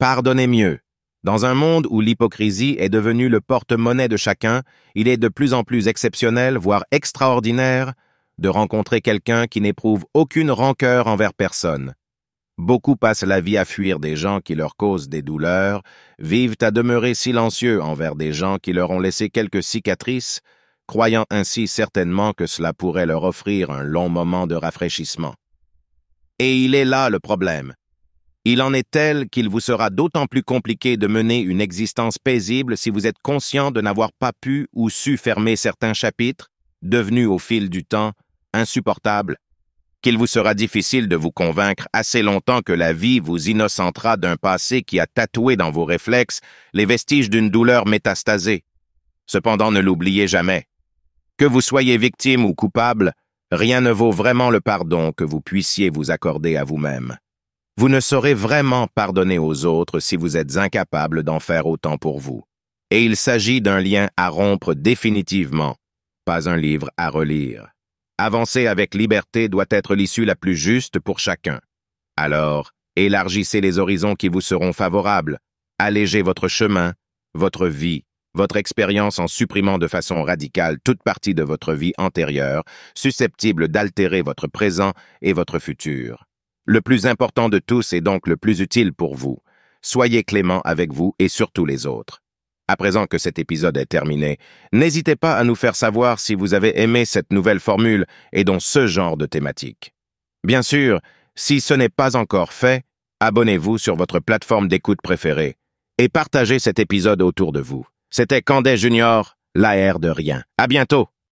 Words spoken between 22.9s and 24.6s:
leur offrir un long moment de